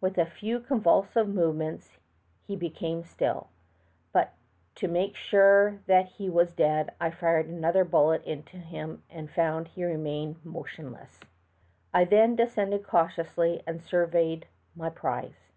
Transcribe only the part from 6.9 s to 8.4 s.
I fired another bullet